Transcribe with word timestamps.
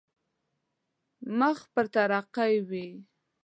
مخ 1.37 1.57
پر 1.73 1.85
ترقي 1.93 2.53
وي. 2.69 2.87